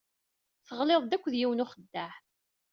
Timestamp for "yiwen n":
1.37-1.63